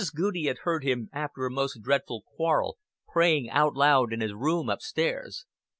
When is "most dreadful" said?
1.51-2.23